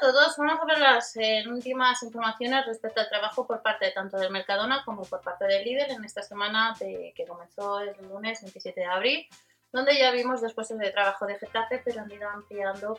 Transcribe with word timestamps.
Todos, 0.00 0.36
vamos 0.36 0.60
a 0.60 0.64
ver 0.66 0.78
las 0.78 1.16
eh, 1.16 1.44
últimas 1.48 2.02
informaciones 2.02 2.66
respecto 2.66 3.00
al 3.00 3.08
trabajo 3.08 3.46
por 3.46 3.62
parte 3.62 3.90
tanto 3.90 4.16
del 4.16 4.30
Mercadona 4.30 4.82
como 4.84 5.02
por 5.02 5.20
parte 5.20 5.46
del 5.46 5.64
líder 5.64 5.90
en 5.90 6.04
esta 6.04 6.22
semana 6.22 6.74
de, 6.78 7.12
que 7.16 7.26
comenzó 7.26 7.80
el 7.80 7.94
lunes 8.08 8.40
27 8.42 8.80
de 8.80 8.86
abril, 8.86 9.28
donde 9.72 9.98
ya 9.98 10.10
vimos 10.10 10.40
dos 10.40 10.54
puestos 10.54 10.78
de 10.78 10.90
trabajo 10.90 11.26
de 11.26 11.38
Getafe, 11.38 11.82
pero 11.84 12.00
han 12.00 12.10
ido 12.10 12.28
ampliando, 12.28 12.98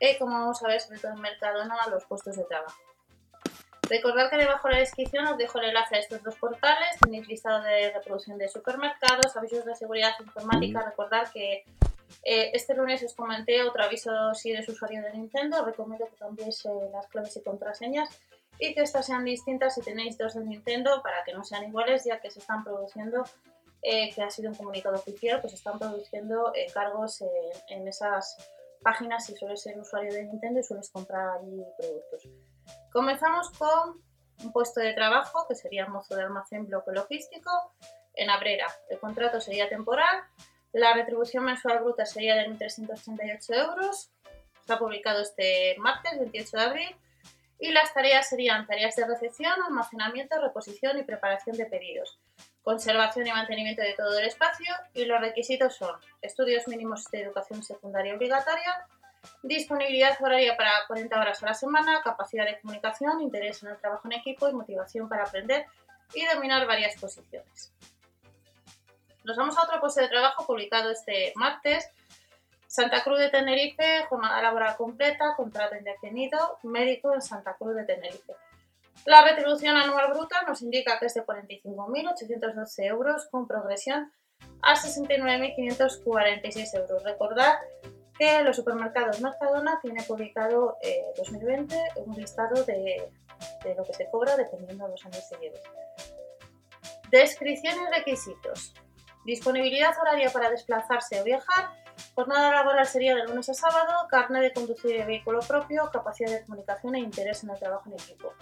eh, 0.00 0.18
como 0.18 0.32
vamos 0.32 0.62
a 0.62 0.68
ver, 0.68 0.80
sobre 0.80 0.98
todo 0.98 1.12
en 1.12 1.20
Mercadona, 1.20 1.76
los 1.90 2.04
puestos 2.04 2.36
de 2.36 2.44
trabajo. 2.44 2.80
Recordad 3.88 4.28
que 4.30 4.36
debajo 4.36 4.66
de 4.68 4.74
la 4.74 4.80
descripción 4.80 5.26
os 5.26 5.38
dejo 5.38 5.58
el 5.60 5.66
enlace 5.66 5.96
a 5.96 5.98
estos 6.00 6.22
dos 6.22 6.34
portales, 6.36 6.98
tenéis 7.00 7.28
listado 7.28 7.62
de 7.62 7.92
reproducción 7.92 8.36
de 8.36 8.48
supermercados, 8.48 9.36
avisos 9.36 9.64
de 9.64 9.76
seguridad 9.76 10.12
informática, 10.18 10.82
recordad 10.82 11.30
que 11.32 11.64
eh, 12.22 12.50
este 12.52 12.74
lunes 12.74 13.02
os 13.02 13.14
comenté 13.14 13.62
otro 13.62 13.82
aviso 13.82 14.34
si 14.34 14.52
eres 14.52 14.68
usuario 14.68 15.02
de 15.02 15.12
Nintendo. 15.12 15.64
Recomiendo 15.64 16.06
que 16.06 16.16
cambiéis 16.16 16.64
eh, 16.66 16.70
las 16.92 17.06
claves 17.08 17.36
y 17.36 17.42
contraseñas 17.42 18.08
y 18.58 18.74
que 18.74 18.82
estas 18.82 19.06
sean 19.06 19.24
distintas 19.24 19.74
si 19.74 19.82
tenéis 19.82 20.16
dos 20.18 20.34
de 20.34 20.44
Nintendo 20.44 21.02
para 21.02 21.22
que 21.24 21.32
no 21.32 21.44
sean 21.44 21.64
iguales, 21.64 22.04
ya 22.04 22.20
que 22.20 22.30
se 22.30 22.40
están 22.40 22.64
produciendo, 22.64 23.24
eh, 23.82 24.12
que 24.14 24.22
ha 24.22 24.30
sido 24.30 24.50
un 24.50 24.56
comunicado 24.56 24.96
oficial, 24.96 25.40
pues 25.40 25.52
están 25.52 25.78
produciendo 25.78 26.52
cargos 26.72 27.22
en 27.68 27.86
esas 27.86 28.36
páginas 28.82 29.26
si 29.26 29.36
sueles 29.36 29.62
ser 29.62 29.78
usuario 29.78 30.12
de 30.12 30.24
Nintendo 30.24 30.60
y 30.60 30.62
sueles 30.62 30.90
comprar 30.90 31.38
allí 31.38 31.62
productos. 31.78 32.28
Comenzamos 32.92 33.50
con 33.50 34.02
un 34.42 34.52
puesto 34.52 34.80
de 34.80 34.94
trabajo 34.94 35.46
que 35.48 35.54
sería 35.54 35.86
mozo 35.86 36.16
de 36.16 36.22
almacén 36.22 36.66
bloque 36.66 36.92
logístico 36.92 37.50
en 38.14 38.30
Abrera. 38.30 38.66
El 38.88 38.98
contrato 38.98 39.40
sería 39.40 39.68
temporal 39.68 40.24
la 40.76 40.92
retribución 40.92 41.44
mensual 41.44 41.78
bruta 41.78 42.04
sería 42.04 42.36
de 42.36 42.48
1.338 42.50 43.54
euros. 43.54 44.10
Está 44.60 44.78
publicado 44.78 45.22
este 45.22 45.74
martes, 45.78 46.18
28 46.18 46.56
de 46.56 46.62
abril. 46.62 46.96
Y 47.58 47.72
las 47.72 47.94
tareas 47.94 48.28
serían 48.28 48.66
tareas 48.66 48.94
de 48.94 49.06
recepción, 49.06 49.54
almacenamiento, 49.66 50.38
reposición 50.38 50.98
y 50.98 51.04
preparación 51.04 51.56
de 51.56 51.64
pedidos, 51.64 52.18
conservación 52.62 53.26
y 53.26 53.32
mantenimiento 53.32 53.80
de 53.80 53.94
todo 53.94 54.18
el 54.18 54.26
espacio. 54.26 54.70
Y 54.92 55.06
los 55.06 55.18
requisitos 55.18 55.74
son 55.74 55.98
estudios 56.20 56.68
mínimos 56.68 57.04
de 57.10 57.22
educación 57.22 57.62
secundaria 57.62 58.14
obligatoria, 58.14 58.86
disponibilidad 59.42 60.20
horaria 60.20 60.58
para 60.58 60.72
40 60.88 61.18
horas 61.18 61.42
a 61.42 61.46
la 61.46 61.54
semana, 61.54 62.02
capacidad 62.04 62.44
de 62.44 62.60
comunicación, 62.60 63.22
interés 63.22 63.62
en 63.62 63.70
el 63.70 63.78
trabajo 63.78 64.02
en 64.08 64.12
equipo 64.12 64.46
y 64.46 64.52
motivación 64.52 65.08
para 65.08 65.24
aprender 65.24 65.64
y 66.12 66.26
dominar 66.26 66.66
varias 66.66 67.00
posiciones. 67.00 67.72
Nos 69.26 69.36
vamos 69.36 69.58
a 69.58 69.64
otro 69.64 69.80
puesto 69.80 70.00
de 70.00 70.06
trabajo 70.08 70.46
publicado 70.46 70.88
este 70.92 71.32
martes. 71.34 71.90
Santa 72.68 73.02
Cruz 73.02 73.18
de 73.18 73.28
Tenerife, 73.28 74.04
jornada 74.08 74.40
laboral 74.40 74.76
completa, 74.76 75.34
contrato 75.36 75.74
indefinido, 75.74 76.60
médico 76.62 77.12
en 77.12 77.20
Santa 77.20 77.54
Cruz 77.54 77.74
de 77.74 77.82
Tenerife. 77.84 78.36
La 79.04 79.24
retribución 79.24 79.76
anual 79.76 80.12
bruta 80.12 80.42
nos 80.46 80.62
indica 80.62 81.00
que 81.00 81.06
es 81.06 81.14
de 81.14 81.26
45.812 81.26 82.84
euros 82.84 83.26
con 83.28 83.48
progresión 83.48 84.12
a 84.62 84.76
69.546 84.76 86.74
euros. 86.78 87.02
Recordad 87.02 87.56
que 88.16 88.42
los 88.42 88.54
supermercados 88.54 89.20
Mercadona 89.20 89.80
tiene 89.82 90.04
publicado 90.04 90.76
eh, 90.82 91.02
2020 91.16 91.76
un 91.96 92.14
listado 92.14 92.62
de, 92.64 93.10
de, 93.64 93.74
lo 93.74 93.82
que 93.82 93.92
se 93.92 94.08
cobra 94.08 94.36
dependiendo 94.36 94.84
de 94.84 94.92
los 94.92 95.04
años 95.04 95.26
seguidos. 95.28 95.60
Descripción 97.10 97.74
y 97.82 97.86
requisitos. 97.92 98.72
Disponibilidad 99.26 99.92
horaria 100.00 100.30
para 100.30 100.50
desplazarse 100.50 101.20
o 101.20 101.24
viajar. 101.24 101.72
Jornada 102.14 102.52
laboral 102.52 102.86
sería 102.86 103.16
de 103.16 103.24
lunes 103.24 103.48
a 103.48 103.54
sábado. 103.54 104.06
Carne 104.08 104.40
de 104.40 104.52
conducir 104.52 104.96
de 104.96 105.04
vehículo 105.04 105.40
propio. 105.40 105.90
Capacidad 105.92 106.30
de 106.30 106.44
comunicación 106.44 106.94
e 106.94 107.00
interés 107.00 107.42
en 107.42 107.50
el 107.50 107.58
trabajo 107.58 107.90
en 107.90 107.94
equipo. 107.94 108.32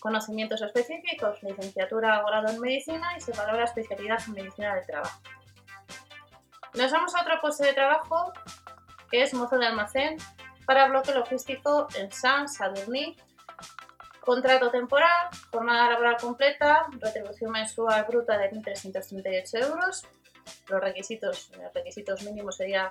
Conocimientos 0.00 0.62
específicos. 0.62 1.42
Licenciatura 1.42 2.22
o 2.22 2.26
grado 2.26 2.48
en 2.48 2.60
medicina 2.60 3.14
y 3.14 3.20
se 3.20 3.32
valora 3.32 3.64
especialidad 3.64 4.20
en 4.26 4.32
medicina 4.32 4.74
del 4.74 4.86
trabajo. 4.86 5.20
Nos 6.74 6.90
vamos 6.90 7.14
a 7.14 7.20
otro 7.20 7.38
puesto 7.42 7.64
de 7.64 7.74
trabajo 7.74 8.32
que 9.10 9.22
es 9.22 9.34
mozo 9.34 9.58
de 9.58 9.66
almacén 9.66 10.16
para 10.64 10.88
bloque 10.88 11.12
logístico 11.12 11.88
en 11.94 12.10
San 12.10 12.48
Sadurní. 12.48 13.18
Contrato 14.20 14.70
temporal, 14.70 15.28
jornada 15.50 15.90
laboral 15.90 16.16
completa, 16.18 16.86
retribución 17.00 17.50
mensual 17.50 18.06
bruta 18.08 18.38
de 18.38 18.50
1.338 18.52 19.68
euros, 19.68 20.06
los 20.72 20.80
requisitos, 20.80 21.50
requisitos 21.74 22.22
mínimos 22.22 22.56
serían 22.56 22.90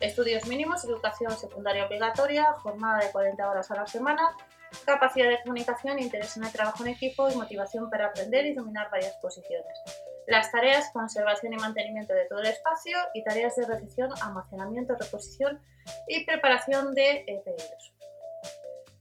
estudios 0.00 0.46
mínimos, 0.46 0.84
educación 0.84 1.36
secundaria 1.36 1.86
obligatoria, 1.86 2.52
jornada 2.54 3.04
de 3.04 3.10
40 3.10 3.50
horas 3.50 3.70
a 3.70 3.76
la 3.76 3.86
semana, 3.86 4.36
capacidad 4.84 5.28
de 5.28 5.40
comunicación, 5.42 5.98
interés 5.98 6.36
en 6.36 6.44
el 6.44 6.52
trabajo 6.52 6.84
en 6.84 6.90
equipo 6.90 7.30
y 7.30 7.34
motivación 7.34 7.88
para 7.90 8.06
aprender 8.06 8.46
y 8.46 8.54
dominar 8.54 8.90
varias 8.90 9.14
posiciones. 9.16 9.78
Las 10.26 10.50
tareas, 10.50 10.90
conservación 10.92 11.52
y 11.52 11.56
mantenimiento 11.56 12.12
de 12.12 12.26
todo 12.26 12.40
el 12.40 12.46
espacio 12.46 12.98
y 13.14 13.22
tareas 13.22 13.54
de 13.56 13.66
recepción, 13.66 14.10
almacenamiento, 14.20 14.96
reposición 14.98 15.60
y 16.08 16.24
preparación 16.24 16.94
de 16.94 17.24
eh, 17.26 17.42
pedidos. 17.44 17.92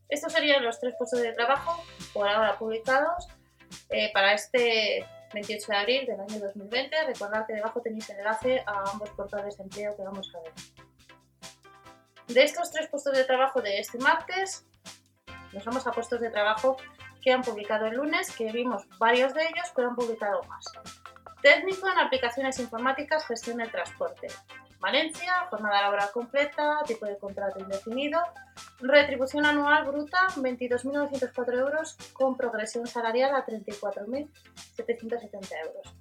Estos 0.07 0.33
serían 0.33 0.63
los 0.63 0.79
tres 0.79 0.93
puestos 0.97 1.21
de 1.21 1.33
trabajo 1.33 1.83
por 2.13 2.27
ahora 2.27 2.57
publicados 2.59 3.27
eh, 3.89 4.11
para 4.13 4.33
este 4.33 5.05
28 5.35 5.67
de 5.67 5.77
abril 5.77 6.05
del 6.05 6.19
año 6.19 6.39
2020. 6.39 7.03
Recordad 7.07 7.45
que 7.45 7.53
debajo 7.53 7.81
tenéis 7.81 8.09
el 8.09 8.19
enlace 8.19 8.63
a 8.65 8.91
ambos 8.91 9.09
portales 9.11 9.57
de 9.57 9.63
empleo 9.63 9.95
que 9.95 10.03
vamos 10.03 10.33
a 10.33 10.39
ver. 10.39 10.53
De 12.27 12.43
estos 12.43 12.71
tres 12.71 12.87
puestos 12.87 13.13
de 13.13 13.23
trabajo 13.23 13.61
de 13.61 13.79
este 13.79 13.99
martes, 13.99 14.65
nos 15.53 15.63
vamos 15.63 15.85
a 15.85 15.91
puestos 15.91 16.19
de 16.21 16.31
trabajo 16.31 16.77
que 17.21 17.31
han 17.31 17.41
publicado 17.41 17.85
el 17.85 17.97
lunes, 17.97 18.35
que 18.35 18.51
vimos 18.51 18.87
varios 18.97 19.33
de 19.33 19.43
ellos, 19.43 19.71
pero 19.75 19.89
han 19.89 19.95
publicado 19.95 20.41
más. 20.43 20.65
Técnico 21.41 21.87
en 21.89 21.99
aplicaciones 21.99 22.57
informáticas, 22.59 23.27
gestión 23.27 23.57
del 23.57 23.69
transporte. 23.69 24.27
Valencia, 24.79 25.47
jornada 25.49 25.81
laboral 25.81 26.11
completa, 26.11 26.79
tipo 26.85 27.05
de 27.05 27.17
contrato 27.17 27.59
indefinido, 27.59 28.19
retribución 28.79 29.45
anual 29.45 29.85
bruta 29.85 30.27
22.904 30.35 31.57
euros 31.57 31.97
con 32.13 32.37
progresión 32.37 32.87
salarial 32.87 33.35
a 33.35 33.45
34.770 33.45 35.49
euros. 35.65 35.93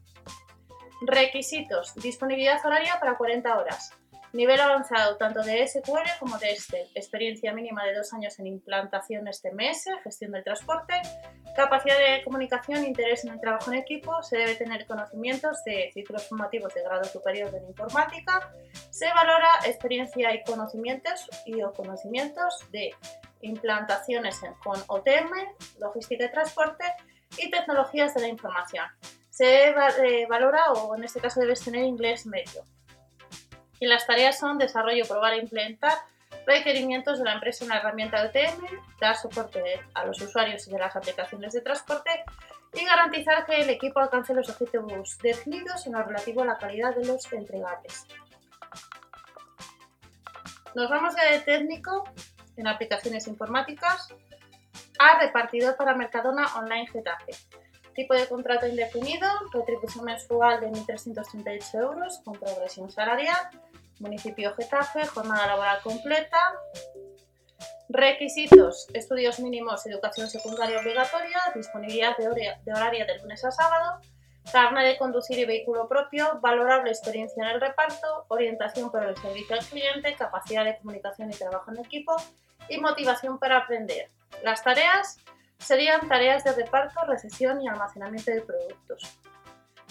Requisitos, 1.06 1.94
disponibilidad 1.96 2.64
horaria 2.64 2.98
para 3.00 3.16
40 3.16 3.58
horas, 3.58 3.92
Nivel 4.34 4.60
avanzado 4.60 5.16
tanto 5.16 5.44
de 5.44 5.64
SQL 5.64 6.18
como 6.18 6.38
de 6.38 6.50
este. 6.50 6.88
Experiencia 6.96 7.54
mínima 7.54 7.84
de 7.84 7.94
dos 7.94 8.12
años 8.12 8.36
en 8.40 8.48
implantación 8.48 9.28
este 9.28 9.52
mes, 9.52 9.84
gestión 10.02 10.32
del 10.32 10.42
transporte. 10.42 10.94
Capacidad 11.54 11.96
de 11.98 12.24
comunicación, 12.24 12.84
interés 12.84 13.24
en 13.24 13.32
el 13.32 13.40
trabajo 13.40 13.70
en 13.70 13.78
equipo. 13.78 14.22
Se 14.22 14.38
debe 14.38 14.56
tener 14.56 14.86
conocimientos 14.86 15.62
de 15.64 15.90
ciclos 15.94 16.26
formativos 16.26 16.74
de 16.74 16.82
grado 16.82 17.04
superior 17.04 17.50
de 17.52 17.58
informática. 17.58 18.52
Se 18.90 19.06
valora 19.14 19.48
experiencia 19.64 20.34
y 20.34 20.42
conocimientos 20.42 21.28
y 21.46 21.62
o 21.62 21.72
conocimientos 21.72 22.64
de 22.72 22.92
implantaciones 23.42 24.40
con 24.64 24.82
OTM, 24.88 25.30
logística 25.78 26.24
y 26.24 26.30
transporte 26.30 26.84
y 27.38 27.50
tecnologías 27.50 28.14
de 28.14 28.22
la 28.22 28.28
información. 28.28 28.86
Se 29.30 29.68
eh, 29.68 30.26
valora 30.28 30.72
o 30.72 30.96
en 30.96 31.04
este 31.04 31.20
caso 31.20 31.40
debes 31.40 31.62
tener 31.62 31.84
inglés 31.84 32.26
medio. 32.26 32.64
Y 33.78 33.86
las 33.86 34.06
tareas 34.06 34.38
son 34.38 34.58
desarrollo, 34.58 35.04
probar 35.06 35.34
e 35.34 35.38
implementar 35.38 35.98
requerimientos 36.46 37.18
de 37.18 37.24
la 37.24 37.34
empresa 37.34 37.64
en 37.64 37.70
la 37.70 37.78
herramienta 37.78 38.22
OTM, 38.24 38.64
dar 39.00 39.16
soporte 39.16 39.62
a 39.94 40.04
los 40.04 40.20
usuarios 40.20 40.66
de 40.66 40.78
las 40.78 40.94
aplicaciones 40.94 41.52
de 41.52 41.60
transporte 41.60 42.10
y 42.72 42.84
garantizar 42.84 43.44
que 43.46 43.60
el 43.60 43.70
equipo 43.70 44.00
alcance 44.00 44.34
los 44.34 44.48
objetivos 44.48 45.18
definidos 45.22 45.86
en 45.86 45.92
lo 45.92 46.02
relativo 46.02 46.42
a 46.42 46.46
la 46.46 46.58
calidad 46.58 46.94
de 46.94 47.06
los 47.06 47.32
entregables. 47.32 48.06
Nos 50.74 50.90
vamos 50.90 51.14
de 51.14 51.40
técnico 51.40 52.04
en 52.56 52.66
aplicaciones 52.66 53.28
informáticas 53.28 54.08
a 54.98 55.20
repartidor 55.20 55.76
para 55.76 55.94
Mercadona 55.94 56.46
Online 56.56 56.86
Getafe. 56.88 57.32
Tipo 57.94 58.14
de 58.14 58.26
contrato 58.26 58.66
indefinido, 58.66 59.28
retribución 59.52 60.04
mensual 60.04 60.60
de 60.60 60.66
1.338 60.68 61.74
euros 61.74 62.20
con 62.24 62.34
progresión 62.34 62.90
salarial, 62.90 63.50
municipio 63.98 64.54
Getafe, 64.54 65.06
jornada 65.06 65.46
laboral 65.46 65.80
completa. 65.82 66.38
Requisitos, 67.88 68.88
estudios 68.94 69.38
mínimos, 69.40 69.86
educación 69.86 70.28
secundaria 70.28 70.80
obligatoria, 70.80 71.38
disponibilidad 71.54 72.16
de, 72.16 72.72
horaria 72.72 73.04
de 73.04 73.18
lunes 73.18 73.44
a 73.44 73.50
sábado, 73.50 74.00
carne 74.50 74.84
de 74.84 74.96
conducir 74.96 75.38
y 75.38 75.44
vehículo 75.44 75.86
propio, 75.86 76.40
valorable 76.40 76.90
experiencia 76.90 77.44
en 77.44 77.50
el 77.50 77.60
reparto, 77.60 78.24
orientación 78.28 78.90
para 78.90 79.10
el 79.10 79.16
servicio 79.16 79.56
al 79.56 79.64
cliente, 79.64 80.14
capacidad 80.16 80.64
de 80.64 80.78
comunicación 80.78 81.30
y 81.30 81.34
trabajo 81.34 81.70
en 81.70 81.84
equipo 81.84 82.16
y 82.68 82.78
motivación 82.78 83.38
para 83.38 83.58
aprender. 83.58 84.08
Las 84.42 84.62
tareas 84.62 85.18
serían 85.58 86.08
tareas 86.08 86.42
de 86.44 86.52
reparto, 86.52 87.04
recepción 87.06 87.60
y 87.62 87.68
almacenamiento 87.68 88.30
de 88.30 88.40
productos. 88.40 89.18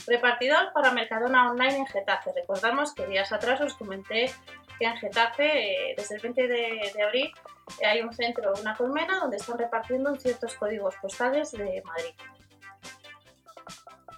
Repartidor 0.07 0.73
para 0.73 0.91
Mercadona 0.91 1.49
Online 1.51 1.77
en 1.77 1.87
Getafe. 1.87 2.31
Recordamos 2.33 2.93
que 2.93 3.07
días 3.07 3.31
atrás 3.31 3.61
os 3.61 3.73
comenté 3.75 4.33
que 4.77 4.85
en 4.85 4.97
Getafe, 4.97 5.91
eh, 5.91 5.95
desde 5.95 6.15
el 6.15 6.21
20 6.21 6.47
de, 6.47 7.03
abril, 7.03 7.31
eh, 7.79 7.85
hay 7.85 8.01
un 8.01 8.13
centro, 8.13 8.53
una 8.59 8.75
colmena, 8.75 9.19
donde 9.19 9.37
están 9.37 9.57
repartiendo 9.57 10.13
ciertos 10.15 10.55
códigos 10.55 10.95
postales 10.97 11.51
de 11.51 11.81
Madrid. 11.85 12.13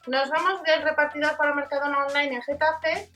Nos 0.08 0.30
vamos 0.30 0.64
del 0.64 0.82
repartidor 0.82 1.38
para 1.38 1.54
Mercadona 1.54 2.06
Online 2.06 2.36
en 2.36 2.42
Getafe 2.42 3.12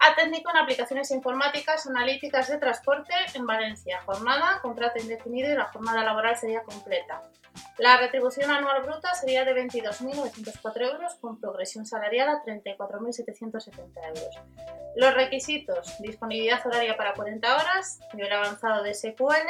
a 0.00 0.14
técnico 0.14 0.50
en 0.50 0.58
aplicaciones 0.58 1.10
informáticas 1.10 1.86
analíticas 1.86 2.48
de 2.48 2.58
transporte 2.58 3.12
en 3.34 3.46
Valencia. 3.46 4.00
Jornada, 4.06 4.60
contrato 4.62 5.00
indefinido 5.00 5.50
y 5.50 5.56
la 5.56 5.64
jornada 5.66 6.04
laboral 6.04 6.36
sería 6.36 6.62
completa. 6.62 7.22
La 7.78 7.96
retribución 7.96 8.50
anual 8.50 8.82
bruta 8.82 9.14
sería 9.14 9.44
de 9.44 9.54
22.904 9.54 10.92
euros 10.92 11.14
con 11.20 11.40
progresión 11.40 11.86
salarial 11.86 12.28
a 12.28 12.42
34.770 12.42 14.08
euros. 14.08 14.40
Los 14.96 15.14
requisitos, 15.14 15.96
disponibilidad 16.00 16.66
horaria 16.66 16.96
para 16.96 17.14
40 17.14 17.56
horas, 17.56 18.00
nivel 18.14 18.32
avanzado 18.32 18.82
de 18.82 18.94
SQL, 18.94 19.46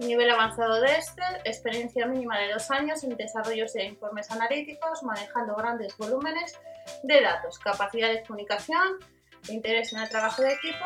nivel 0.00 0.30
avanzado 0.30 0.80
de 0.80 0.92
Excel, 0.92 1.40
experiencia 1.44 2.06
mínima 2.06 2.38
de 2.38 2.52
dos 2.52 2.70
años 2.70 3.02
en 3.02 3.16
desarrollos 3.16 3.72
de 3.72 3.84
informes 3.84 4.30
analíticos, 4.30 5.02
manejando 5.02 5.54
grandes 5.54 5.96
volúmenes 5.96 6.58
de 7.02 7.20
datos, 7.22 7.58
capacidad 7.58 8.08
de 8.08 8.22
comunicación, 8.24 8.98
interés 9.48 9.92
en 9.92 10.00
el 10.00 10.08
trabajo 10.08 10.42
de 10.42 10.52
equipo 10.52 10.84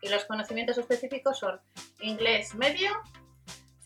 y 0.00 0.08
los 0.08 0.24
conocimientos 0.24 0.78
específicos 0.78 1.38
son 1.38 1.60
inglés 2.00 2.54
medio, 2.54 2.90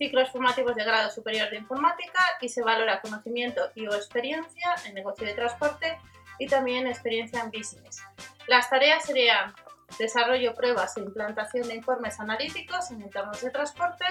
ciclos 0.02 0.30
formativos 0.30 0.74
de 0.74 0.82
grado 0.82 1.12
superior 1.12 1.48
de 1.48 1.58
informática 1.58 2.20
y 2.40 2.48
se 2.48 2.60
valora 2.60 3.00
conocimiento 3.00 3.70
y 3.76 3.86
o 3.86 3.94
experiencia 3.94 4.74
en 4.84 4.94
negocio 4.94 5.24
de 5.24 5.34
transporte 5.34 5.96
y 6.40 6.48
también 6.48 6.88
experiencia 6.88 7.40
en 7.40 7.52
business. 7.52 8.02
Las 8.48 8.68
tareas 8.68 9.04
serían 9.04 9.54
desarrollo, 10.00 10.56
pruebas 10.56 10.96
e 10.96 11.02
implantación 11.02 11.68
de 11.68 11.76
informes 11.76 12.18
analíticos 12.18 12.90
en 12.90 13.02
entornos 13.02 13.40
de 13.42 13.50
transporte, 13.50 14.04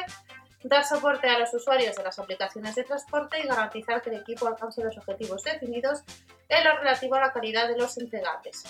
dar 0.64 0.86
soporte 0.86 1.28
a 1.28 1.40
los 1.40 1.54
usuarios 1.54 1.94
de 1.98 2.04
las 2.04 2.18
aplicaciones 2.20 2.74
de 2.76 2.86
transporte 2.86 3.42
y 3.42 3.48
garantizar 3.48 4.02
que 4.02 4.12
el 4.12 4.22
equipo 4.22 4.48
alcance 4.48 4.82
los 4.82 4.98
objetivos 4.98 5.44
definidos 5.44 6.04
en 6.48 6.64
lo 6.64 6.78
relativo 6.78 7.16
a 7.16 7.20
la 7.20 7.34
calidad 7.34 7.68
de 7.68 7.78
los 7.78 7.98
entregables. 7.98 8.64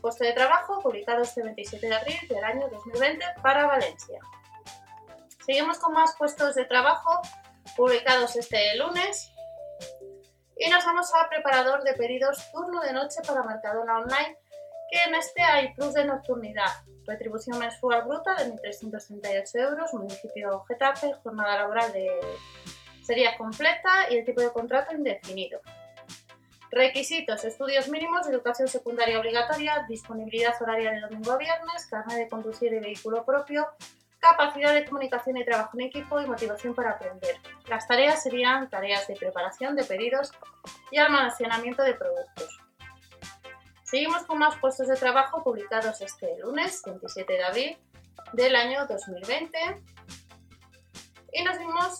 Puesto 0.00 0.24
de 0.24 0.32
trabajo 0.32 0.80
publicado 0.80 1.20
este 1.20 1.42
27 1.42 1.86
de 1.86 1.94
abril 1.94 2.18
del 2.30 2.44
año 2.44 2.66
2020 2.70 3.26
para 3.42 3.66
Valencia. 3.66 4.20
Seguimos 5.44 5.78
con 5.78 5.92
más 5.92 6.14
puestos 6.16 6.54
de 6.54 6.64
trabajo 6.64 7.20
publicados 7.76 8.36
este 8.36 8.76
lunes 8.76 9.32
y 10.56 10.70
nos 10.70 10.84
vamos 10.84 11.10
a 11.14 11.28
preparador 11.28 11.82
de 11.82 11.94
pedidos 11.94 12.50
turno 12.52 12.80
de 12.80 12.92
noche 12.92 13.20
para 13.26 13.42
Mercadona 13.42 13.98
Online 13.98 14.38
que 14.90 15.02
en 15.08 15.14
este 15.14 15.42
hay 15.42 15.72
plus 15.74 15.94
de 15.94 16.04
nocturnidad, 16.04 16.70
retribución 17.06 17.58
mensual 17.58 18.04
bruta 18.04 18.34
de 18.34 18.52
1.338 18.52 19.54
euros, 19.54 19.94
municipio 19.94 20.64
Getafe, 20.68 21.14
jornada 21.22 21.56
laboral 21.56 21.92
de 21.92 22.20
sería 23.02 23.36
completa 23.36 24.10
y 24.10 24.18
el 24.18 24.24
tipo 24.24 24.42
de 24.42 24.52
contrato 24.52 24.94
indefinido. 24.94 25.60
Requisitos, 26.70 27.44
estudios 27.44 27.88
mínimos, 27.88 28.28
educación 28.28 28.68
secundaria 28.68 29.18
obligatoria, 29.18 29.84
disponibilidad 29.88 30.54
horaria 30.60 30.92
de 30.92 31.00
domingo 31.00 31.32
a 31.32 31.36
viernes, 31.36 31.86
carne 31.86 32.16
de 32.16 32.28
conducir 32.28 32.72
y 32.72 32.78
vehículo 32.78 33.24
propio, 33.24 33.66
capacidad 34.22 34.72
de 34.72 34.84
comunicación 34.84 35.36
y 35.36 35.44
trabajo 35.44 35.70
en 35.74 35.86
equipo 35.86 36.20
y 36.20 36.26
motivación 36.26 36.74
para 36.74 36.92
aprender. 36.92 37.36
Las 37.66 37.88
tareas 37.88 38.22
serían 38.22 38.70
tareas 38.70 39.06
de 39.08 39.16
preparación 39.16 39.74
de 39.74 39.82
pedidos 39.82 40.30
y 40.92 40.98
almacenamiento 40.98 41.82
de 41.82 41.94
productos. 41.94 42.60
Seguimos 43.82 44.22
con 44.22 44.38
más 44.38 44.56
puestos 44.56 44.86
de 44.86 44.96
trabajo 44.96 45.42
publicados 45.42 46.00
este 46.00 46.38
lunes, 46.38 46.82
27 46.86 47.32
de 47.32 47.42
abril 47.42 47.78
del 48.32 48.54
año 48.54 48.86
2020. 48.86 49.58
Y 51.34 51.42
nos, 51.42 51.58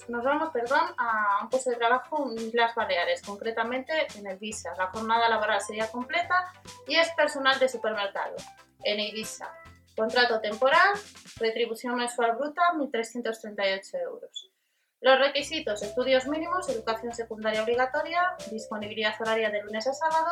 vamos 0.08 0.50
perdón, 0.52 0.94
a 0.98 1.40
un 1.42 1.50
puesto 1.50 1.70
de 1.70 1.76
trabajo 1.76 2.30
en 2.30 2.38
Islas 2.38 2.74
Baleares, 2.76 3.22
concretamente 3.22 3.92
en 4.14 4.38
Visa. 4.38 4.72
La 4.78 4.86
jornada 4.88 5.28
laboral 5.28 5.60
sería 5.60 5.90
completa 5.90 6.52
y 6.86 6.96
es 6.96 7.10
personal 7.14 7.58
de 7.58 7.68
supermercado 7.68 8.36
en 8.84 9.00
Ibiza. 9.00 9.50
Contrato 9.96 10.40
temporal, 10.40 10.94
retribución 11.36 11.96
mensual 11.96 12.36
bruta, 12.36 12.62
1.338 12.74 14.00
euros. 14.00 14.50
Los 15.00 15.18
requisitos, 15.18 15.82
estudios 15.82 16.26
mínimos, 16.26 16.68
educación 16.68 17.12
secundaria 17.12 17.62
obligatoria, 17.62 18.36
disponibilidad 18.50 19.14
horaria 19.20 19.50
de 19.50 19.62
lunes 19.62 19.86
a 19.86 19.92
sábado 19.92 20.30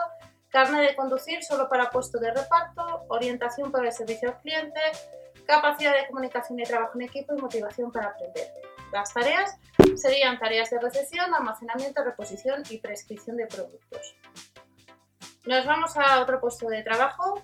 carne 0.51 0.83
de 0.83 0.97
conducir 0.97 1.43
solo 1.43 1.69
para 1.69 1.91
puesto 1.91 2.19
de 2.19 2.33
reparto, 2.33 3.05
orientación 3.09 3.71
para 3.71 3.87
el 3.87 3.93
servicio 3.93 4.31
al 4.31 4.41
cliente, 4.41 4.81
capacidad 5.47 5.95
de 5.95 6.07
comunicación 6.09 6.59
y 6.59 6.65
trabajo 6.65 6.93
en 6.97 7.03
equipo 7.03 7.35
y 7.35 7.41
motivación 7.41 7.91
para 7.91 8.09
aprender. 8.09 8.49
Las 8.93 9.15
tareas 9.15 9.57
serían 9.95 10.39
tareas 10.39 10.71
de 10.71 10.81
recepción, 10.81 11.33
almacenamiento, 11.33 12.03
reposición 12.03 12.63
y 12.69 12.79
prescripción 12.79 13.37
de 13.37 13.47
productos. 13.47 14.17
Nos 15.47 15.65
vamos 15.65 15.97
a 15.97 16.21
otro 16.21 16.41
puesto 16.41 16.69
de 16.69 16.83
trabajo 16.83 17.43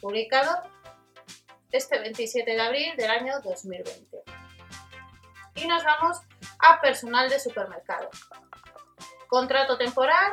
publicado 0.00 0.62
este 1.72 1.98
27 1.98 2.50
de 2.50 2.60
abril 2.60 2.96
del 2.96 3.10
año 3.10 3.40
2020. 3.42 4.22
Y 5.56 5.66
nos 5.66 5.84
vamos 5.84 6.18
a 6.60 6.80
personal 6.80 7.28
de 7.28 7.40
supermercado. 7.40 8.10
Contrato 9.28 9.76
temporal, 9.76 10.32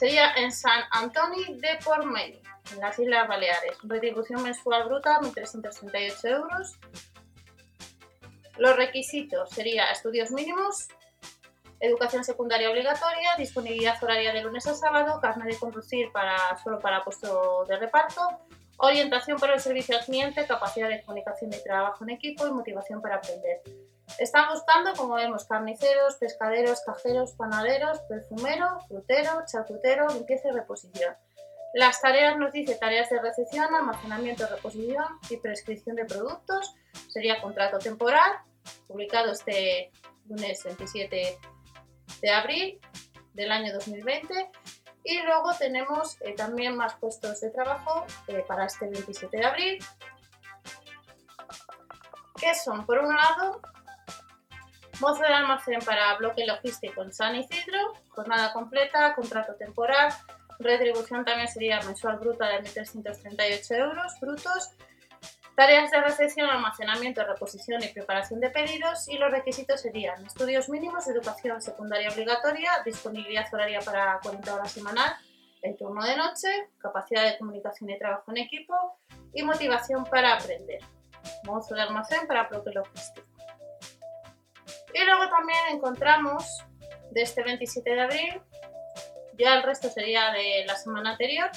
Sería 0.00 0.32
en 0.32 0.50
San 0.50 0.82
Antonio 0.92 1.44
de 1.56 1.78
Portmany, 1.84 2.40
en 2.72 2.80
las 2.80 2.98
Islas 2.98 3.28
Baleares. 3.28 3.76
Retribución 3.82 4.42
mensual 4.42 4.88
bruta, 4.88 5.20
1.338 5.20 6.24
euros. 6.24 6.78
Los 8.56 8.76
requisitos 8.76 9.50
sería 9.50 9.90
estudios 9.90 10.30
mínimos, 10.30 10.88
educación 11.80 12.24
secundaria 12.24 12.70
obligatoria, 12.70 13.36
disponibilidad 13.36 14.02
horaria 14.02 14.32
de 14.32 14.42
lunes 14.42 14.66
a 14.68 14.74
sábado, 14.74 15.20
carne 15.20 15.44
de 15.44 15.58
conducir 15.58 16.10
para, 16.12 16.56
solo 16.64 16.78
para 16.78 17.04
puesto 17.04 17.66
de 17.68 17.76
reparto, 17.76 18.22
orientación 18.80 19.38
para 19.38 19.54
el 19.54 19.60
servicio 19.60 19.96
al 19.96 20.04
cliente, 20.04 20.46
capacidad 20.46 20.88
de 20.88 21.02
comunicación 21.02 21.52
y 21.52 21.62
trabajo 21.62 22.02
en 22.04 22.10
equipo 22.10 22.46
y 22.46 22.50
motivación 22.50 23.00
para 23.00 23.16
aprender. 23.16 23.60
Están 24.18 24.48
buscando, 24.52 24.92
como 24.94 25.14
vemos, 25.14 25.44
carniceros, 25.44 26.16
pescaderos, 26.16 26.80
cajeros, 26.84 27.32
panaderos, 27.32 28.00
perfumero, 28.08 28.80
frutero, 28.88 29.44
charcutero, 29.46 30.08
limpieza 30.08 30.48
y 30.48 30.52
reposición. 30.52 31.14
Las 31.74 32.00
tareas 32.00 32.36
nos 32.36 32.52
dice 32.52 32.74
tareas 32.74 33.08
de 33.10 33.20
recepción, 33.20 33.72
almacenamiento, 33.74 34.46
reposición 34.48 35.04
y 35.28 35.36
prescripción 35.36 35.94
de 35.96 36.04
productos. 36.04 36.74
Sería 37.08 37.40
contrato 37.40 37.78
temporal, 37.78 38.32
publicado 38.88 39.32
este 39.32 39.92
lunes 40.28 40.64
27 40.64 41.38
de 42.20 42.30
abril 42.30 42.80
del 43.34 43.52
año 43.52 43.72
2020. 43.72 44.50
Y 45.04 45.22
luego 45.22 45.52
tenemos 45.58 46.18
eh, 46.20 46.34
también 46.34 46.76
más 46.76 46.94
puestos 46.96 47.40
de 47.40 47.50
trabajo 47.50 48.04
eh, 48.26 48.44
para 48.46 48.66
este 48.66 48.88
27 48.88 49.36
de 49.36 49.44
abril, 49.44 49.84
que 52.38 52.54
son, 52.54 52.84
por 52.86 52.98
un 52.98 53.14
lado, 53.14 53.60
Mozo 55.00 55.22
de 55.22 55.32
almacén 55.32 55.80
para 55.80 56.14
bloque 56.18 56.46
logístico 56.46 57.02
en 57.02 57.12
San 57.12 57.34
Isidro, 57.34 57.94
jornada 58.10 58.52
completa, 58.52 59.14
contrato 59.14 59.54
temporal, 59.54 60.12
retribución 60.58 61.24
también 61.24 61.48
sería 61.48 61.80
mensual 61.80 62.18
bruta 62.18 62.46
de 62.48 62.62
1.338 62.62 63.76
euros 63.78 64.20
brutos, 64.20 64.70
tareas 65.60 65.90
de 65.90 66.00
recepción, 66.00 66.48
almacenamiento, 66.48 67.22
reposición 67.22 67.84
y 67.84 67.88
preparación 67.88 68.40
de 68.40 68.48
pedidos 68.48 69.06
y 69.10 69.18
los 69.18 69.30
requisitos 69.30 69.82
serían 69.82 70.24
estudios 70.24 70.70
mínimos, 70.70 71.06
educación 71.06 71.60
secundaria 71.60 72.08
obligatoria, 72.08 72.70
disponibilidad 72.82 73.44
horaria 73.52 73.80
para 73.80 74.18
40 74.22 74.54
horas 74.54 74.72
semanal, 74.72 75.14
el 75.60 75.76
turno 75.76 76.02
de 76.02 76.16
noche, 76.16 76.48
capacidad 76.78 77.24
de 77.24 77.36
comunicación 77.36 77.90
y 77.90 77.98
trabajo 77.98 78.30
en 78.30 78.38
equipo 78.38 78.74
y 79.34 79.42
motivación 79.42 80.06
para 80.06 80.32
aprender. 80.32 80.80
Mozo 81.44 81.74
de 81.74 81.82
almacén 81.82 82.26
para 82.26 82.44
bloque 82.44 82.70
logístico. 82.70 83.28
Y 84.94 85.04
luego 85.04 85.28
también 85.28 85.60
encontramos 85.72 86.64
de 87.10 87.20
este 87.20 87.42
27 87.42 87.90
de 87.90 88.00
abril, 88.00 88.42
ya 89.36 89.56
el 89.56 89.62
resto 89.62 89.90
sería 89.90 90.32
de 90.32 90.64
la 90.64 90.76
semana 90.76 91.10
anterior, 91.10 91.50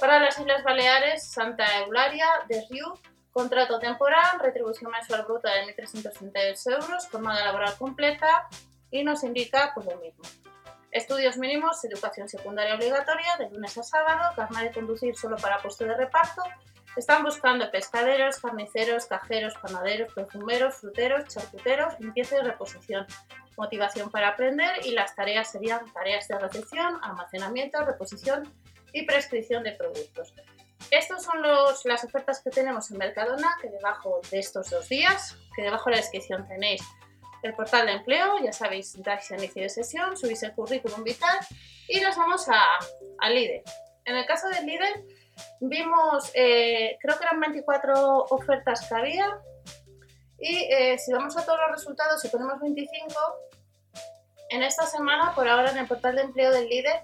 para 0.00 0.18
las 0.18 0.38
Islas 0.38 0.62
Baleares, 0.62 1.28
Santa 1.28 1.64
Eularia 1.78 2.26
de 2.48 2.66
Riu, 2.70 2.94
contrato 3.32 3.78
temporal, 3.78 4.38
retribución 4.40 4.90
mensual 4.90 5.24
bruta 5.24 5.50
de 5.52 5.74
1.338 5.74 6.82
euros, 6.82 7.08
jornada 7.10 7.44
laboral 7.44 7.74
completa 7.78 8.48
y 8.90 9.04
nos 9.04 9.22
indica 9.24 9.72
pues 9.74 9.86
lo 9.86 9.96
mismo. 9.96 10.24
Estudios 10.90 11.36
mínimos, 11.36 11.84
educación 11.84 12.28
secundaria 12.28 12.74
obligatoria, 12.74 13.36
de 13.38 13.50
lunes 13.50 13.76
a 13.76 13.82
sábado, 13.82 14.32
carne 14.34 14.64
de 14.64 14.72
conducir 14.72 15.16
solo 15.16 15.36
para 15.36 15.58
puesto 15.58 15.84
de 15.84 15.94
reparto. 15.94 16.42
Están 16.96 17.22
buscando 17.22 17.70
pescaderos, 17.70 18.40
carniceros, 18.40 19.04
cajeros, 19.04 19.54
panaderos, 19.60 20.14
perfumeros, 20.14 20.76
fruteros, 20.76 21.26
charcuteros, 21.26 22.00
limpieza 22.00 22.38
y 22.38 22.40
reposición. 22.40 23.06
Motivación 23.58 24.10
para 24.10 24.28
aprender 24.28 24.86
y 24.86 24.92
las 24.92 25.14
tareas 25.14 25.50
serían 25.50 25.80
tareas 25.92 26.26
de 26.28 26.38
recepción, 26.38 26.98
almacenamiento, 27.02 27.84
reposición 27.84 28.50
y 28.96 29.04
prescripción 29.04 29.62
de 29.62 29.72
productos. 29.72 30.32
Estas 30.90 31.22
son 31.22 31.42
las 31.42 32.04
ofertas 32.04 32.40
que 32.42 32.48
tenemos 32.48 32.90
en 32.90 32.96
Mercadona, 32.96 33.56
que 33.60 33.68
debajo 33.68 34.20
de 34.30 34.38
estos 34.38 34.70
dos 34.70 34.88
días, 34.88 35.36
que 35.54 35.62
debajo 35.62 35.90
de 35.90 35.96
la 35.96 36.02
descripción 36.02 36.48
tenéis 36.48 36.82
el 37.42 37.52
portal 37.54 37.86
de 37.86 37.92
empleo, 37.92 38.38
ya 38.42 38.52
sabéis, 38.52 38.94
dais 39.02 39.30
inicio 39.30 39.62
de 39.62 39.68
sesión, 39.68 40.16
subís 40.16 40.42
el 40.42 40.52
currículum 40.52 41.04
vital 41.04 41.38
y 41.88 42.00
nos 42.00 42.16
vamos 42.16 42.48
a, 42.48 42.62
a 43.18 43.30
Lidl. 43.30 43.62
En 44.06 44.16
el 44.16 44.24
caso 44.24 44.48
de 44.48 44.62
Lidl 44.62 45.04
vimos, 45.60 46.30
eh, 46.34 46.96
creo 47.02 47.18
que 47.18 47.24
eran 47.24 47.40
24 47.40 48.24
ofertas 48.30 48.88
que 48.88 48.94
había 48.94 49.38
y 50.38 50.56
eh, 50.72 50.98
si 50.98 51.12
vamos 51.12 51.36
a 51.36 51.44
todos 51.44 51.58
los 51.60 51.72
resultados 51.72 52.24
y 52.24 52.28
ponemos 52.28 52.58
25, 52.60 53.14
en 54.48 54.62
esta 54.62 54.86
semana, 54.86 55.34
por 55.34 55.46
ahora 55.46 55.70
en 55.70 55.76
el 55.76 55.86
portal 55.86 56.16
de 56.16 56.22
empleo 56.22 56.50
del 56.50 56.68
líder, 56.68 57.02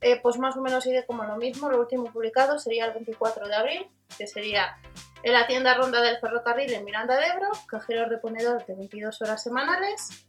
eh, 0.00 0.20
pues 0.22 0.38
más 0.38 0.56
o 0.56 0.60
menos 0.60 0.84
sigue 0.84 1.04
como 1.06 1.24
lo 1.24 1.36
mismo. 1.36 1.70
Lo 1.70 1.80
último 1.80 2.04
publicado 2.04 2.58
sería 2.58 2.86
el 2.86 2.92
24 2.92 3.46
de 3.46 3.54
abril, 3.54 3.86
que 4.16 4.26
sería 4.26 4.76
en 5.22 5.32
la 5.32 5.46
tienda 5.46 5.74
Ronda 5.74 6.00
del 6.00 6.18
Ferrocarril 6.18 6.72
en 6.72 6.84
Miranda 6.84 7.16
de 7.16 7.26
Ebro, 7.26 7.50
cajero 7.66 8.06
reponedor 8.08 8.64
de 8.66 8.74
22 8.74 9.20
horas 9.22 9.42
semanales. 9.42 10.26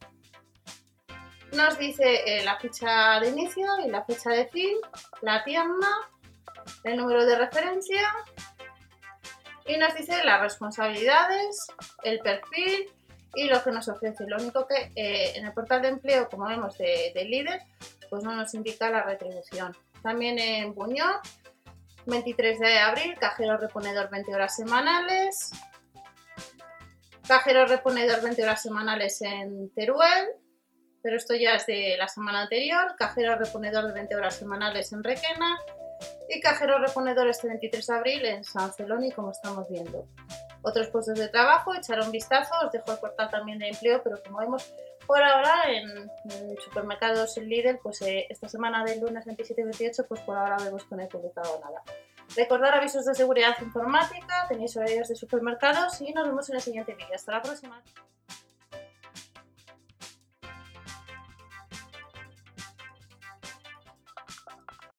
Nos 1.54 1.78
dice 1.78 2.22
eh, 2.26 2.44
la 2.46 2.58
fecha 2.60 3.20
de 3.20 3.30
inicio 3.30 3.66
y 3.86 3.90
la 3.90 4.04
fecha 4.06 4.30
de 4.30 4.48
fin, 4.48 4.78
la 5.22 5.44
tienda, 5.44 5.88
el 6.84 6.98
número 6.98 7.26
de 7.26 7.38
referencia 7.38 8.02
y 9.66 9.78
nos 9.78 9.94
dice 9.96 10.24
las 10.24 10.42
responsabilidades, 10.42 11.68
el 12.04 12.20
perfil 12.20 12.92
y 13.36 13.46
lo 13.46 13.64
que 13.64 13.72
nos 13.72 13.88
ofrece. 13.88 14.26
Lo 14.28 14.38
único 14.38 14.68
que 14.68 14.92
eh, 14.96 15.34
en 15.36 15.46
el 15.46 15.54
portal 15.54 15.82
de 15.82 15.90
empleo, 15.90 16.28
como 16.30 16.48
vemos 16.48 16.78
de, 16.78 17.12
de 17.14 17.26
líder, 17.26 17.62
pues 18.12 18.26
no 18.26 18.36
nos 18.36 18.54
indica 18.54 18.90
la 18.90 19.04
retribución. 19.04 19.76
También 20.04 20.38
en 20.38 20.76
Buñol 20.76 21.16
23 22.06 22.60
de 22.60 22.78
abril, 22.78 23.16
cajero 23.18 23.56
reponedor 23.56 24.10
20 24.10 24.36
horas 24.36 24.54
semanales. 24.54 25.52
Cajero 27.26 27.66
reponedor 27.66 28.22
20 28.22 28.44
horas 28.44 28.62
semanales 28.62 29.22
en 29.22 29.74
Teruel, 29.74 30.28
pero 31.02 31.16
esto 31.16 31.36
ya 31.36 31.56
es 31.56 31.66
de 31.68 31.96
la 31.98 32.10
semana 32.10 32.42
anterior. 32.42 32.96
Cajero 32.98 33.38
reponedor 33.38 33.88
de 33.88 33.94
20 33.94 34.14
horas 34.18 34.36
semanales 34.36 34.92
en 34.92 35.06
Requena. 35.06 35.58
Y 36.28 36.42
cajero 36.42 36.80
reponedor 36.80 37.30
este 37.30 37.48
23 37.48 37.88
de 37.88 37.96
abril 37.96 38.26
en 38.26 38.44
San 38.44 38.74
Celoni, 38.74 39.12
como 39.12 39.32
estamos 39.32 39.70
viendo. 39.70 40.06
Otros 40.64 40.88
puestos 40.90 41.18
de 41.18 41.30
trabajo, 41.30 41.74
echar 41.74 42.02
un 42.02 42.12
vistazo, 42.12 42.54
os 42.66 42.72
dejo 42.74 42.92
el 42.92 42.98
portal 42.98 43.30
también 43.30 43.60
de 43.60 43.70
empleo, 43.70 44.02
pero 44.04 44.22
como 44.22 44.40
vemos 44.40 44.74
por 45.12 45.22
ahora 45.22 45.64
en, 45.68 46.10
supermercados 46.62 47.36
líder, 47.36 47.82
pues 47.84 48.02
eh, 48.02 48.28
esta 48.30 48.48
semana 48.48 48.82
del 48.86 49.02
lunes 49.02 49.26
27 49.26 49.60
y 49.60 49.64
28, 49.66 50.06
pues 50.08 50.22
por 50.22 50.38
ahora 50.38 50.56
vemos 50.64 50.86
que 50.86 50.96
no 50.96 51.02
he 51.02 51.08
publicado 51.08 51.60
nada. 51.60 51.84
Recordar 52.34 52.76
avisos 52.76 53.04
de 53.04 53.14
seguridad 53.14 53.58
informática, 53.62 54.46
tenéis 54.48 54.78
horarios 54.78 55.10
de 55.10 55.16
supermercados 55.16 56.00
y 56.00 56.14
nos 56.14 56.28
vemos 56.28 56.50
en 56.50 56.56
el 56.56 56.62
siguiente 56.62 56.94
vídeo. 56.94 57.14
Hasta 57.14 57.34
la 57.34 57.42
próxima. 57.42 57.84